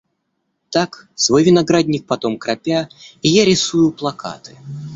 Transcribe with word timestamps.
Так, 0.71 0.97
свой 1.15 1.43
виноградник 1.43 2.07
потом 2.07 2.39
кропя, 2.39 2.89
и 3.21 3.29
я 3.29 3.45
рисую 3.45 3.91
плакаты. 3.91 4.57